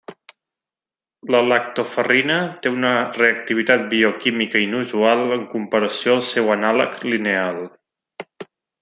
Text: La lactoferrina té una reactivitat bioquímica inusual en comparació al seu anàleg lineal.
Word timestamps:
La 1.35 1.41
lactoferrina 1.49 2.37
té 2.63 2.71
una 2.77 2.93
reactivitat 3.19 3.83
bioquímica 3.91 4.63
inusual 4.63 5.21
en 5.37 5.45
comparació 5.53 6.17
al 6.17 6.25
seu 6.31 6.51
anàleg 6.57 6.97
lineal. 7.13 7.61